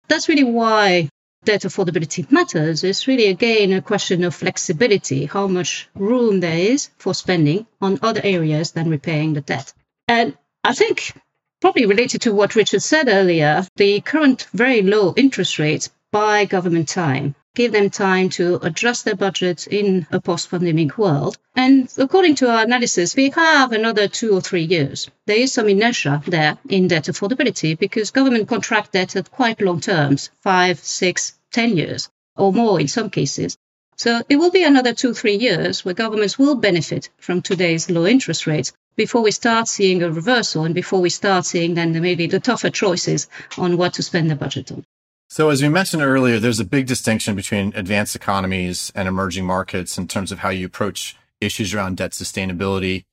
That's 0.09 0.31
really 0.31 0.45
why 0.45 1.11
debt 1.45 1.65
affordability 1.65 2.33
matters. 2.33 2.83
It's 2.83 3.07
really, 3.07 3.27
again, 3.27 3.75
a 3.75 3.83
question 3.83 4.25
of 4.25 4.35
flexibility, 4.35 5.27
how 5.27 5.47
much 5.47 5.91
room 5.95 6.41
there 6.41 6.57
is 6.57 6.89
for 6.97 7.13
spending 7.13 7.67
on 7.83 7.99
other 8.01 8.23
areas 8.25 8.73
than 8.73 8.89
repaying 8.89 9.35
the 9.35 9.43
debt. 9.43 9.75
And 10.09 10.39
I 10.65 10.73
think, 10.73 11.13
probably 11.61 11.87
related 11.87 12.23
to 12.23 12.35
what 12.35 12.57
Richard 12.57 12.83
said 12.83 13.09
earlier, 13.09 13.67
the 13.77 14.01
current 14.01 14.47
very 14.53 14.83
low 14.83 15.15
interest 15.17 15.59
rates 15.59 15.91
buy 16.11 16.45
government 16.45 16.89
time 16.89 17.35
give 17.55 17.73
them 17.73 17.91
time 17.91 18.29
to 18.29 18.59
adjust 18.63 19.05
their 19.05 19.17
budgets 19.17 19.67
in 19.67 20.07
a 20.13 20.21
post-pandemic 20.21 20.97
world. 20.97 21.37
And 21.57 21.93
according 21.99 22.37
to 22.37 22.49
our 22.49 22.63
analysis, 22.63 23.17
we 23.17 23.31
have 23.31 23.73
another 23.73 24.07
two 24.09 24.33
or 24.37 24.41
three 24.41 24.63
years. 24.63 25.11
There 25.27 25.37
is 25.37 25.53
some 25.53 25.69
inertia 25.69 26.23
there 26.27 26.59
in 26.69 26.89
debt 26.89 27.05
affordability 27.05 27.77
because 27.79 28.13
government 28.13 28.49
contract 28.49 28.93
debt 28.93 29.17
at 29.17 29.31
quite 29.31 29.61
long 29.61 29.81
terms, 29.81 30.31
five, 30.43 30.79
six, 30.79 31.39
ten 31.51 31.77
years 31.77 32.09
or 32.37 32.53
more 32.53 32.81
in 32.81 32.89
some 32.89 33.11
cases. 33.11 33.59
So 33.97 34.23
it 34.29 34.37
will 34.37 34.51
be 34.51 34.63
another 34.65 34.95
two, 34.95 35.13
three 35.13 35.37
years 35.37 35.85
where 35.85 35.93
governments 35.93 36.39
will 36.39 36.55
benefit 36.55 37.11
from 37.19 37.43
today's 37.43 37.91
low 37.91 38.07
interest 38.07 38.47
rates 38.47 38.73
before 39.01 39.23
we 39.23 39.31
start 39.31 39.67
seeing 39.67 40.03
a 40.03 40.11
reversal 40.11 40.65
and 40.67 40.75
before 40.75 41.01
we 41.01 41.09
start 41.09 41.47
seeing 41.47 41.73
then 41.73 41.99
maybe 42.03 42.27
the 42.27 42.39
tougher 42.39 42.69
choices 42.69 43.29
on 43.57 43.79
what 43.79 43.95
to 43.95 44.03
spend 44.03 44.31
the 44.31 44.37
budget 44.37 44.71
on. 44.71 44.85
So, 45.31 45.49
as 45.49 45.63
we 45.63 45.71
mentioned 45.71 46.03
earlier, 46.03 46.39
there's 46.39 46.61
a 46.61 46.67
big 46.67 46.87
distinction 46.87 47.35
between 47.35 47.73
advanced 47.75 48.15
economies 48.15 48.93
and 48.95 49.09
emerging 49.09 49.47
markets 49.47 49.97
in 49.97 50.07
terms 50.07 50.31
of 50.33 50.41
how 50.41 50.51
you 50.51 50.67
approach 50.67 51.17
issues 51.41 51.73
around 51.73 51.97
debt 51.97 52.11
sustainability. 52.11 53.05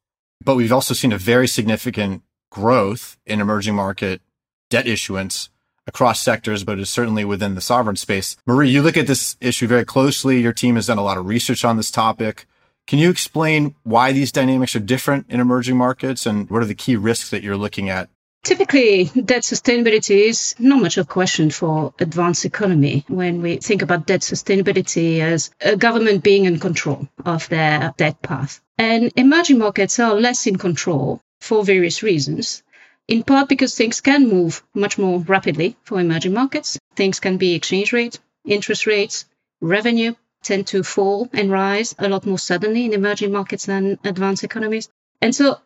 But 0.44 0.56
we've 0.56 0.74
also 0.74 0.94
seen 0.94 1.14
a 1.14 1.18
very 1.18 1.48
significant 1.48 2.22
growth 2.52 3.16
in 3.26 3.40
emerging 3.40 3.76
market 3.76 4.22
debt 4.70 4.88
issuance 4.88 5.50
across 5.86 6.20
sectors, 6.20 6.66
but 6.66 6.80
it's 6.80 6.90
certainly 6.90 7.24
within 7.24 7.56
the 7.56 7.62
sovereign 7.62 7.96
space. 7.96 8.36
Marie, 8.46 8.70
you 8.70 8.82
look 8.82 8.98
at 8.98 9.08
this 9.08 9.38
issue 9.40 9.68
very 9.68 9.86
closely. 9.86 10.42
Your 10.42 10.52
team 10.52 10.76
has 10.76 10.88
done 10.88 10.98
a 10.98 11.10
lot 11.10 11.18
of 11.18 11.28
research 11.28 11.64
on 11.64 11.78
this 11.78 11.92
topic. 11.92 12.46
Can 12.88 13.00
you 13.00 13.10
explain 13.10 13.76
why 13.84 14.14
these 14.14 14.32
dynamics 14.32 14.76
are 14.76 14.80
different 14.80 15.26
in 15.30 15.40
emerging 15.40 15.78
markets 15.78 16.26
and 16.26 16.50
what 16.50 16.62
are 16.62 16.66
the 16.66 16.74
key 16.74 16.96
risks 16.96 17.30
that 17.30 17.44
you're 17.44 17.58
looking 17.58 17.90
at 17.90 18.10
Typically, 18.44 19.06
debt 19.06 19.42
sustainability 19.42 20.30
is 20.30 20.56
not 20.58 20.82
much 20.82 20.96
of 20.96 21.06
a 21.06 21.10
question 21.10 21.50
for 21.50 21.94
advanced 22.00 22.46
economy 22.46 23.04
when 23.10 23.42
we 23.42 23.58
think 23.58 23.82
about 23.82 24.06
debt 24.06 24.22
sustainability 24.22 25.20
as 25.20 25.52
a 25.60 25.76
government 25.76 26.24
being 26.24 26.46
in 26.46 26.58
control 26.58 27.10
of 27.26 27.50
their 27.50 27.94
debt 27.98 28.22
path. 28.22 28.62
And 28.78 29.12
emerging 29.18 29.58
markets 29.58 30.00
are 30.00 30.16
less 30.16 30.48
in 30.48 30.56
control 30.56 31.20
for 31.42 31.66
various 31.66 32.04
reasons. 32.04 32.64
In 33.10 33.24
part 33.24 33.50
because 33.50 33.76
things 33.76 34.00
can 34.00 34.30
move 34.30 34.64
much 34.74 34.98
more 34.98 35.20
rapidly 35.20 35.76
for 35.84 36.00
emerging 36.00 36.34
markets. 36.34 36.80
Things 36.96 37.20
can 37.20 37.36
be 37.36 37.54
exchange 37.54 37.92
rate, 37.92 38.18
interest 38.46 38.88
rates, 38.88 39.26
revenue 39.60 40.14
tend 40.44 40.68
to 40.68 40.84
fall 40.84 41.30
and 41.34 41.52
rise 41.52 41.96
a 42.00 42.10
lot 42.10 42.26
more 42.26 42.40
suddenly 42.40 42.86
in 42.86 42.94
emerging 42.94 43.32
markets 43.32 43.66
than 43.66 44.00
advanced 44.04 44.44
economies. 44.44 44.90
And 45.22 45.36
so 45.36 45.60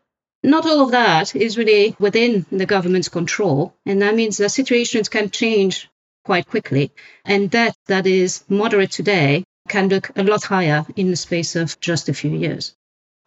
not 0.43 0.65
all 0.65 0.81
of 0.81 0.91
that 0.91 1.35
is 1.35 1.57
really 1.57 1.95
within 1.99 2.45
the 2.51 2.65
government's 2.65 3.09
control. 3.09 3.75
And 3.85 4.01
that 4.01 4.15
means 4.15 4.37
the 4.37 4.49
situations 4.49 5.09
can 5.09 5.29
change 5.29 5.89
quite 6.23 6.47
quickly. 6.47 6.91
And 7.25 7.51
debt 7.51 7.75
that 7.87 8.07
is 8.07 8.43
moderate 8.49 8.91
today 8.91 9.43
can 9.67 9.89
look 9.89 10.11
a 10.17 10.23
lot 10.23 10.43
higher 10.43 10.85
in 10.95 11.09
the 11.09 11.15
space 11.15 11.55
of 11.55 11.79
just 11.79 12.09
a 12.09 12.13
few 12.13 12.31
years. 12.31 12.75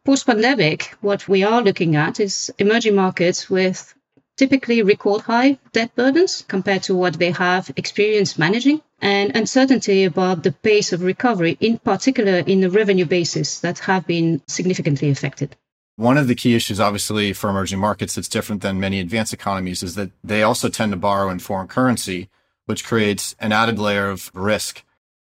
Post 0.04 0.26
pandemic, 0.26 0.94
what 1.00 1.28
we 1.28 1.44
are 1.44 1.62
looking 1.62 1.96
at 1.96 2.20
is 2.20 2.52
emerging 2.58 2.94
markets 2.94 3.48
with 3.48 3.94
typically 4.36 4.82
record 4.82 5.22
high 5.22 5.58
debt 5.72 5.94
burdens 5.94 6.44
compared 6.48 6.82
to 6.84 6.94
what 6.94 7.18
they 7.18 7.30
have 7.30 7.70
experienced 7.76 8.38
managing 8.38 8.80
and 9.00 9.36
uncertainty 9.36 10.04
about 10.04 10.42
the 10.42 10.52
pace 10.52 10.92
of 10.92 11.02
recovery, 11.02 11.56
in 11.60 11.78
particular 11.78 12.38
in 12.38 12.60
the 12.60 12.70
revenue 12.70 13.04
basis 13.04 13.60
that 13.60 13.78
have 13.80 14.06
been 14.06 14.42
significantly 14.48 15.10
affected. 15.10 15.56
One 15.96 16.18
of 16.18 16.26
the 16.26 16.34
key 16.34 16.56
issues, 16.56 16.80
obviously, 16.80 17.32
for 17.32 17.50
emerging 17.50 17.78
markets 17.78 18.16
that's 18.16 18.28
different 18.28 18.62
than 18.62 18.80
many 18.80 18.98
advanced 18.98 19.32
economies 19.32 19.82
is 19.82 19.94
that 19.94 20.10
they 20.24 20.42
also 20.42 20.68
tend 20.68 20.90
to 20.90 20.96
borrow 20.96 21.30
in 21.30 21.38
foreign 21.38 21.68
currency, 21.68 22.28
which 22.66 22.84
creates 22.84 23.36
an 23.38 23.52
added 23.52 23.78
layer 23.78 24.10
of 24.10 24.30
risk 24.34 24.82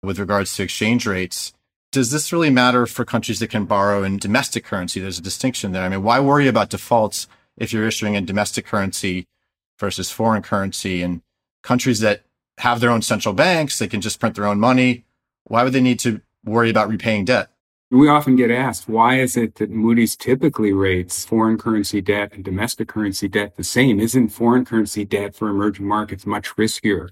with 0.02 0.18
regards 0.18 0.56
to 0.56 0.64
exchange 0.64 1.06
rates. 1.06 1.54
Does 1.92 2.10
this 2.10 2.34
really 2.34 2.50
matter 2.50 2.88
for 2.88 3.06
countries 3.06 3.40
that 3.40 3.52
can 3.52 3.66
borrow 3.66 4.04
in 4.04 4.18
domestic 4.18 4.66
currency? 4.66 5.00
There's 5.00 5.20
a 5.20 5.24
distinction 5.24 5.74
there. 5.74 5.84
I 5.84 5.90
mean, 5.90 6.04
why 6.04 6.20
worry 6.20 6.48
about 6.48 6.70
defaults 6.70 7.28
if 7.58 7.74
you're 7.74 7.88
issuing 7.88 8.14
in 8.16 8.26
domestic 8.26 8.66
currency 8.66 9.28
versus 9.80 10.10
foreign 10.12 10.42
currency? 10.42 11.02
And 11.02 11.22
countries 11.64 12.00
that 12.00 12.24
have 12.60 12.80
their 12.80 12.92
own 12.92 13.02
central 13.02 13.34
banks, 13.34 13.80
they 13.80 13.88
can 13.88 14.02
just 14.02 14.20
print 14.20 14.36
their 14.36 14.46
own 14.46 14.60
money. 14.60 15.06
Why 15.46 15.64
would 15.64 15.74
they 15.74 15.82
need 15.82 16.00
to 16.00 16.22
worry 16.44 16.70
about 16.70 16.90
repaying 16.90 17.26
debt? 17.26 17.50
We 17.90 18.10
often 18.10 18.36
get 18.36 18.52
asked, 18.52 18.90
why 18.90 19.20
is 19.20 19.38
it 19.38 19.56
that 19.56 19.70
Moody's 19.70 20.18
typically 20.18 20.74
rates 20.74 21.24
foreign 21.24 21.58
currency 21.58 22.02
debt 22.02 22.34
and 22.34 22.44
domestic 22.44 22.90
currency 22.90 23.30
debt 23.30 23.56
the 23.56 23.64
same? 23.64 24.02
Isn't 24.02 24.28
foreign 24.28 24.66
currency 24.66 25.06
debt 25.06 25.36
for 25.36 25.48
emerging 25.48 25.88
markets 25.88 26.26
much 26.26 26.54
riskier? 26.58 27.12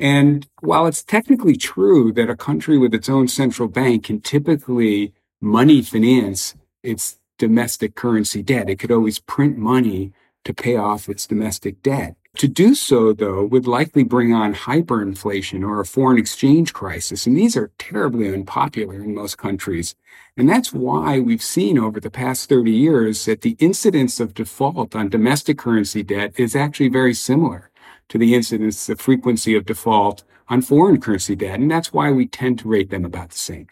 And 0.00 0.48
while 0.62 0.88
it's 0.88 1.04
technically 1.04 1.56
true 1.56 2.10
that 2.14 2.28
a 2.28 2.34
country 2.34 2.76
with 2.76 2.92
its 2.92 3.08
own 3.08 3.28
central 3.28 3.68
bank 3.68 4.06
can 4.06 4.20
typically 4.20 5.12
money 5.40 5.80
finance 5.80 6.56
its 6.82 7.19
domestic 7.40 7.94
currency 7.94 8.42
debt, 8.42 8.70
it 8.70 8.78
could 8.78 8.92
always 8.92 9.18
print 9.18 9.56
money 9.56 10.12
to 10.44 10.54
pay 10.54 10.76
off 10.76 11.08
its 11.08 11.26
domestic 11.26 11.82
debt. 11.82 12.14
To 12.36 12.46
do 12.46 12.74
so, 12.74 13.12
though, 13.12 13.44
would 13.44 13.66
likely 13.66 14.04
bring 14.04 14.32
on 14.32 14.54
hyperinflation 14.54 15.66
or 15.66 15.80
a 15.80 15.86
foreign 15.86 16.18
exchange 16.18 16.72
crisis. 16.72 17.26
And 17.26 17.36
these 17.36 17.56
are 17.56 17.72
terribly 17.78 18.32
unpopular 18.32 18.94
in 18.94 19.14
most 19.14 19.36
countries. 19.36 19.96
And 20.36 20.48
that's 20.48 20.72
why 20.72 21.18
we've 21.18 21.42
seen 21.42 21.76
over 21.76 21.98
the 21.98 22.10
past 22.10 22.48
30 22.48 22.70
years 22.70 23.24
that 23.24 23.40
the 23.40 23.56
incidence 23.58 24.20
of 24.20 24.34
default 24.34 24.94
on 24.94 25.08
domestic 25.08 25.58
currency 25.58 26.02
debt 26.02 26.32
is 26.36 26.54
actually 26.54 26.88
very 26.88 27.14
similar 27.14 27.70
to 28.10 28.18
the 28.18 28.34
incidence, 28.34 28.86
the 28.86 28.96
frequency 28.96 29.56
of 29.56 29.66
default 29.66 30.22
on 30.48 30.62
foreign 30.62 31.00
currency 31.00 31.34
debt. 31.34 31.58
And 31.58 31.70
that's 31.70 31.92
why 31.92 32.12
we 32.12 32.26
tend 32.26 32.58
to 32.60 32.68
rate 32.68 32.90
them 32.90 33.04
about 33.04 33.30
the 33.30 33.38
same. 33.38 33.66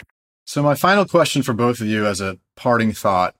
So 0.44 0.62
my 0.62 0.74
final 0.74 1.04
question 1.04 1.42
for 1.42 1.52
both 1.52 1.80
of 1.80 1.86
you 1.86 2.06
as 2.06 2.20
a 2.20 2.38
parting 2.56 2.92
thought 2.92 3.36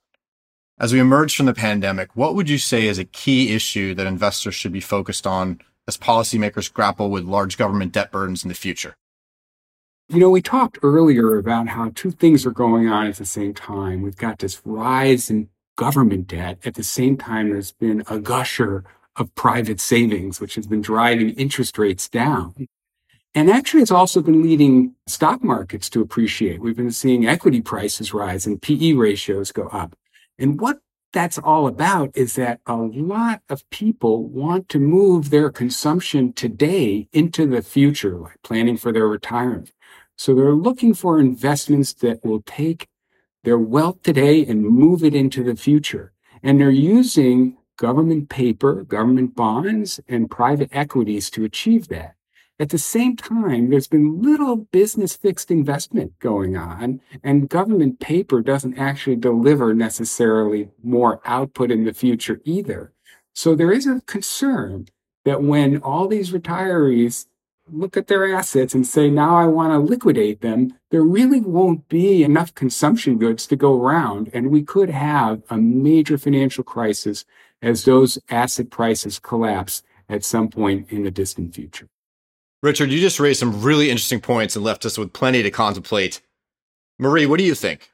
as 0.80 0.92
we 0.92 1.00
emerge 1.00 1.34
from 1.34 1.46
the 1.46 1.54
pandemic, 1.54 2.10
what 2.14 2.34
would 2.34 2.48
you 2.48 2.58
say 2.58 2.86
is 2.86 2.98
a 2.98 3.04
key 3.04 3.54
issue 3.54 3.94
that 3.94 4.06
investors 4.06 4.54
should 4.54 4.72
be 4.72 4.80
focused 4.80 5.26
on 5.26 5.60
as 5.86 5.96
policymakers 5.96 6.72
grapple 6.72 7.10
with 7.10 7.24
large 7.24 7.56
government 7.56 7.92
debt 7.92 8.12
burdens 8.12 8.44
in 8.44 8.48
the 8.48 8.54
future? 8.54 8.94
You 10.08 10.20
know, 10.20 10.30
we 10.30 10.40
talked 10.40 10.78
earlier 10.82 11.36
about 11.36 11.68
how 11.68 11.90
two 11.94 12.10
things 12.10 12.46
are 12.46 12.50
going 12.50 12.88
on 12.88 13.06
at 13.06 13.16
the 13.16 13.26
same 13.26 13.52
time. 13.52 14.02
We've 14.02 14.16
got 14.16 14.38
this 14.38 14.62
rise 14.64 15.28
in 15.28 15.48
government 15.76 16.28
debt. 16.28 16.58
At 16.64 16.74
the 16.74 16.82
same 16.82 17.16
time, 17.16 17.50
there's 17.50 17.72
been 17.72 18.02
a 18.08 18.18
gusher 18.18 18.84
of 19.16 19.34
private 19.34 19.80
savings, 19.80 20.40
which 20.40 20.54
has 20.54 20.66
been 20.66 20.80
driving 20.80 21.30
interest 21.30 21.76
rates 21.76 22.08
down. 22.08 22.54
And 23.34 23.50
actually, 23.50 23.82
it's 23.82 23.90
also 23.90 24.22
been 24.22 24.42
leading 24.42 24.94
stock 25.06 25.44
markets 25.44 25.90
to 25.90 26.00
appreciate. 26.00 26.60
We've 26.60 26.76
been 26.76 26.90
seeing 26.90 27.26
equity 27.26 27.60
prices 27.60 28.14
rise 28.14 28.46
and 28.46 28.62
PE 28.62 28.94
ratios 28.94 29.52
go 29.52 29.68
up. 29.68 29.94
And 30.38 30.60
what 30.60 30.78
that's 31.12 31.38
all 31.38 31.66
about 31.66 32.10
is 32.14 32.34
that 32.34 32.60
a 32.66 32.76
lot 32.76 33.40
of 33.48 33.68
people 33.70 34.28
want 34.28 34.68
to 34.68 34.78
move 34.78 35.30
their 35.30 35.50
consumption 35.50 36.32
today 36.32 37.08
into 37.12 37.46
the 37.46 37.62
future, 37.62 38.18
like 38.18 38.36
planning 38.42 38.76
for 38.76 38.92
their 38.92 39.08
retirement. 39.08 39.72
So 40.16 40.34
they're 40.34 40.52
looking 40.52 40.94
for 40.94 41.18
investments 41.18 41.94
that 41.94 42.24
will 42.24 42.42
take 42.42 42.88
their 43.44 43.58
wealth 43.58 44.02
today 44.02 44.44
and 44.44 44.64
move 44.64 45.02
it 45.02 45.14
into 45.14 45.42
the 45.42 45.56
future. 45.56 46.12
And 46.42 46.60
they're 46.60 46.70
using 46.70 47.56
government 47.78 48.28
paper, 48.28 48.84
government 48.84 49.34
bonds, 49.34 50.00
and 50.08 50.30
private 50.30 50.68
equities 50.72 51.30
to 51.30 51.44
achieve 51.44 51.88
that. 51.88 52.16
At 52.60 52.70
the 52.70 52.78
same 52.78 53.14
time, 53.14 53.70
there's 53.70 53.86
been 53.86 54.20
little 54.20 54.56
business 54.56 55.14
fixed 55.14 55.50
investment 55.50 56.18
going 56.18 56.56
on, 56.56 57.00
and 57.22 57.48
government 57.48 58.00
paper 58.00 58.42
doesn't 58.42 58.76
actually 58.76 59.14
deliver 59.14 59.72
necessarily 59.72 60.70
more 60.82 61.20
output 61.24 61.70
in 61.70 61.84
the 61.84 61.94
future 61.94 62.40
either. 62.44 62.92
So 63.32 63.54
there 63.54 63.70
is 63.70 63.86
a 63.86 64.02
concern 64.06 64.88
that 65.24 65.40
when 65.40 65.78
all 65.82 66.08
these 66.08 66.32
retirees 66.32 67.26
look 67.70 67.96
at 67.96 68.08
their 68.08 68.34
assets 68.34 68.74
and 68.74 68.84
say, 68.84 69.08
now 69.08 69.36
I 69.36 69.46
want 69.46 69.72
to 69.72 69.78
liquidate 69.78 70.40
them, 70.40 70.74
there 70.90 71.02
really 71.02 71.40
won't 71.40 71.88
be 71.88 72.24
enough 72.24 72.54
consumption 72.56 73.18
goods 73.18 73.46
to 73.48 73.56
go 73.56 73.80
around. 73.80 74.30
And 74.32 74.50
we 74.50 74.64
could 74.64 74.90
have 74.90 75.42
a 75.48 75.58
major 75.58 76.18
financial 76.18 76.64
crisis 76.64 77.24
as 77.62 77.84
those 77.84 78.18
asset 78.30 78.70
prices 78.70 79.20
collapse 79.20 79.84
at 80.08 80.24
some 80.24 80.48
point 80.48 80.90
in 80.90 81.04
the 81.04 81.10
distant 81.12 81.54
future. 81.54 81.88
Richard, 82.60 82.90
you 82.90 83.00
just 83.00 83.20
raised 83.20 83.38
some 83.38 83.62
really 83.62 83.88
interesting 83.88 84.20
points 84.20 84.56
and 84.56 84.64
left 84.64 84.84
us 84.84 84.98
with 84.98 85.12
plenty 85.12 85.44
to 85.44 85.50
contemplate. 85.50 86.20
Marie, 86.98 87.26
what 87.26 87.38
do 87.38 87.44
you 87.44 87.54
think? 87.54 87.90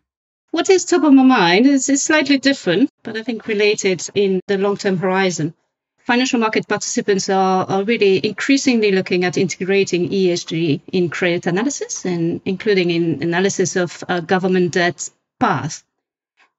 What 0.52 0.70
is 0.70 0.86
top 0.86 1.02
of 1.04 1.12
my 1.12 1.22
mind 1.22 1.66
is, 1.66 1.88
is 1.90 2.02
slightly 2.02 2.38
different, 2.38 2.88
but 3.02 3.16
I 3.16 3.22
think 3.22 3.46
related 3.46 4.08
in 4.14 4.40
the 4.46 4.56
long 4.56 4.76
term 4.78 4.96
horizon. 4.96 5.52
Financial 5.98 6.38
market 6.38 6.66
participants 6.66 7.28
are, 7.28 7.66
are 7.68 7.84
really 7.84 8.24
increasingly 8.26 8.92
looking 8.92 9.24
at 9.24 9.36
integrating 9.36 10.08
ESG 10.08 10.80
in 10.92 11.10
credit 11.10 11.46
analysis 11.46 12.06
and 12.06 12.40
including 12.44 12.90
in 12.90 13.22
analysis 13.22 13.76
of 13.76 14.02
uh, 14.08 14.20
government 14.20 14.72
debt 14.72 15.10
path. 15.40 15.84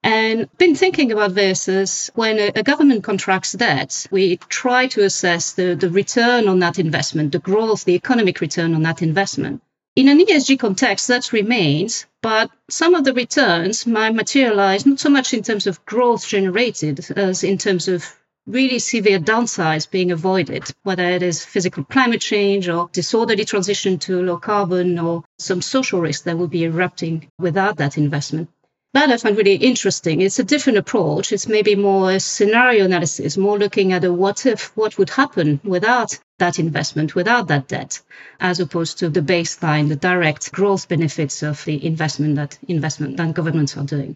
And 0.05 0.55
been 0.59 0.75
thinking 0.75 1.11
about 1.11 1.33
this 1.33 1.67
is 1.67 2.11
when 2.13 2.37
a, 2.37 2.61
government 2.61 3.03
contracts 3.03 3.53
debt, 3.53 4.05
we 4.11 4.37
try 4.37 4.85
to 4.89 5.03
assess 5.03 5.53
the, 5.53 5.73
the 5.73 5.89
return 5.89 6.47
on 6.47 6.59
that 6.59 6.77
investment, 6.77 7.31
the 7.31 7.39
growth, 7.39 7.85
the 7.85 7.95
economic 7.95 8.39
return 8.39 8.75
on 8.75 8.83
that 8.83 9.01
investment. 9.01 9.63
In 9.95 10.07
an 10.07 10.19
ESG 10.19 10.59
context, 10.59 11.07
that 11.07 11.33
remains, 11.33 12.05
but 12.21 12.51
some 12.69 12.93
of 12.93 13.03
the 13.03 13.13
returns 13.13 13.87
might 13.87 14.13
materialize 14.13 14.85
not 14.85 14.99
so 14.99 15.09
much 15.09 15.33
in 15.33 15.41
terms 15.41 15.65
of 15.65 15.83
growth 15.85 16.27
generated 16.27 17.03
as 17.15 17.43
in 17.43 17.57
terms 17.57 17.87
of 17.87 18.05
really 18.45 18.77
severe 18.77 19.17
downsides 19.17 19.89
being 19.89 20.11
avoided, 20.11 20.71
whether 20.83 21.03
it 21.03 21.23
is 21.23 21.43
physical 21.43 21.83
climate 21.83 22.21
change 22.21 22.69
or 22.69 22.89
disorderly 22.93 23.43
transition 23.43 23.97
to 23.97 24.21
low 24.21 24.37
carbon 24.37 24.99
or 24.99 25.23
some 25.39 25.63
social 25.63 25.99
risk 25.99 26.25
that 26.25 26.37
will 26.37 26.47
be 26.47 26.65
erupting 26.65 27.27
without 27.39 27.77
that 27.77 27.97
investment 27.97 28.49
that 28.95 29.11
I 29.11 29.17
find 29.17 29.37
really 29.37 29.55
interesting. 29.55 30.21
It's 30.21 30.39
a 30.39 30.43
different 30.43 30.77
approach. 30.77 31.33
It's 31.33 31.47
maybe 31.47 31.75
more 31.75 32.11
a 32.11 32.19
scenario 32.19 32.85
analysis, 32.85 33.35
more 33.35 33.59
looking 33.59 33.91
at 33.91 34.05
a 34.05 34.11
what 34.11 34.45
if, 34.45 34.75
what 34.77 34.97
would 34.97 35.09
happen 35.09 35.59
without 35.65 36.17
that 36.39 36.59
investment, 36.59 37.13
without 37.13 37.49
that 37.49 37.67
debt, 37.67 38.01
as 38.39 38.61
opposed 38.61 38.99
to 38.99 39.09
the 39.09 39.21
baseline, 39.21 39.89
the 39.89 39.97
direct 39.97 40.51
growth 40.53 40.87
benefits 40.87 41.43
of 41.43 41.63
the 41.65 41.85
investment 41.85 42.37
that 42.37 42.57
investment 42.69 43.17
that 43.17 43.33
governments 43.33 43.75
are 43.75 43.83
doing. 43.83 44.15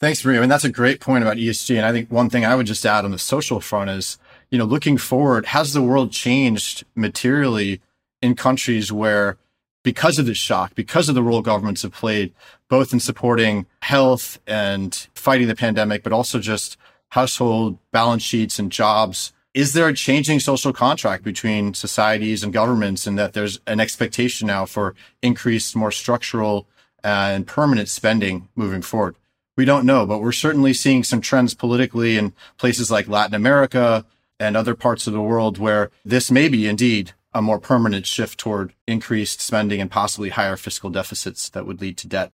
Thanks, 0.00 0.22
Maria. 0.22 0.38
I 0.38 0.40
mean, 0.42 0.50
that's 0.50 0.64
a 0.64 0.70
great 0.70 1.00
point 1.00 1.24
about 1.24 1.38
ESG. 1.38 1.76
And 1.76 1.86
I 1.86 1.92
think 1.92 2.10
one 2.10 2.28
thing 2.28 2.44
I 2.44 2.54
would 2.54 2.66
just 2.66 2.84
add 2.84 3.06
on 3.06 3.10
the 3.10 3.18
social 3.18 3.58
front 3.58 3.88
is, 3.88 4.18
you 4.50 4.58
know, 4.58 4.66
looking 4.66 4.98
forward, 4.98 5.46
has 5.46 5.72
the 5.72 5.82
world 5.82 6.12
changed 6.12 6.84
materially 6.94 7.80
in 8.20 8.36
countries 8.36 8.92
where 8.92 9.38
because 9.82 10.18
of 10.18 10.26
this 10.26 10.38
shock, 10.38 10.74
because 10.74 11.08
of 11.08 11.14
the 11.14 11.22
role 11.22 11.42
governments 11.42 11.82
have 11.82 11.92
played, 11.92 12.32
both 12.68 12.92
in 12.92 13.00
supporting 13.00 13.66
health 13.82 14.38
and 14.46 15.08
fighting 15.14 15.48
the 15.48 15.54
pandemic, 15.54 16.02
but 16.02 16.12
also 16.12 16.38
just 16.38 16.76
household 17.10 17.78
balance 17.92 18.22
sheets 18.22 18.58
and 18.58 18.70
jobs. 18.72 19.32
Is 19.54 19.72
there 19.72 19.88
a 19.88 19.94
changing 19.94 20.40
social 20.40 20.72
contract 20.72 21.24
between 21.24 21.74
societies 21.74 22.42
and 22.42 22.52
governments, 22.52 23.06
and 23.06 23.18
that 23.18 23.32
there's 23.32 23.60
an 23.66 23.80
expectation 23.80 24.46
now 24.46 24.66
for 24.66 24.94
increased, 25.22 25.74
more 25.74 25.90
structural 25.90 26.66
and 27.02 27.46
permanent 27.46 27.88
spending 27.88 28.48
moving 28.54 28.82
forward? 28.82 29.16
We 29.56 29.64
don't 29.64 29.86
know, 29.86 30.06
but 30.06 30.20
we're 30.20 30.32
certainly 30.32 30.72
seeing 30.72 31.02
some 31.02 31.20
trends 31.20 31.54
politically 31.54 32.16
in 32.16 32.34
places 32.58 32.90
like 32.90 33.08
Latin 33.08 33.34
America 33.34 34.04
and 34.38 34.56
other 34.56 34.74
parts 34.74 35.06
of 35.06 35.12
the 35.12 35.20
world 35.20 35.58
where 35.58 35.90
this 36.04 36.30
may 36.30 36.48
be 36.48 36.68
indeed 36.68 37.12
a 37.38 37.42
more 37.42 37.60
permanent 37.60 38.04
shift 38.04 38.36
toward 38.36 38.74
increased 38.88 39.40
spending 39.40 39.80
and 39.80 39.88
possibly 39.88 40.30
higher 40.30 40.56
fiscal 40.56 40.90
deficits 40.90 41.48
that 41.50 41.64
would 41.64 41.80
lead 41.80 41.96
to 41.98 42.08
debt. 42.08 42.32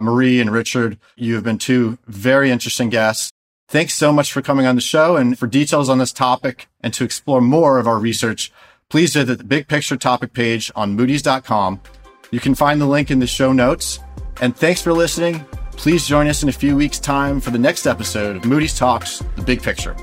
Marie 0.00 0.40
and 0.40 0.50
Richard, 0.50 0.98
you 1.14 1.34
have 1.34 1.44
been 1.44 1.58
two 1.58 1.98
very 2.06 2.50
interesting 2.50 2.88
guests. 2.88 3.30
Thanks 3.68 3.92
so 3.92 4.14
much 4.14 4.32
for 4.32 4.40
coming 4.40 4.64
on 4.64 4.74
the 4.74 4.80
show. 4.80 5.16
And 5.16 5.38
for 5.38 5.46
details 5.46 5.90
on 5.90 5.98
this 5.98 6.12
topic 6.12 6.68
and 6.80 6.94
to 6.94 7.04
explore 7.04 7.42
more 7.42 7.78
of 7.78 7.86
our 7.86 7.98
research, 7.98 8.50
please 8.88 9.12
visit 9.12 9.36
the 9.36 9.44
big 9.44 9.68
picture 9.68 9.96
topic 9.96 10.32
page 10.32 10.72
on 10.74 10.96
moody's.com. 10.96 11.80
You 12.30 12.40
can 12.40 12.54
find 12.54 12.80
the 12.80 12.86
link 12.86 13.10
in 13.10 13.18
the 13.18 13.26
show 13.26 13.52
notes. 13.52 13.98
And 14.40 14.56
thanks 14.56 14.80
for 14.80 14.94
listening. 14.94 15.44
Please 15.72 16.06
join 16.06 16.28
us 16.28 16.42
in 16.42 16.48
a 16.48 16.52
few 16.52 16.76
weeks' 16.76 16.98
time 16.98 17.42
for 17.42 17.50
the 17.50 17.58
next 17.58 17.86
episode 17.86 18.36
of 18.36 18.46
Moody's 18.46 18.76
Talks, 18.78 19.22
The 19.36 19.42
Big 19.42 19.62
Picture. 19.62 19.94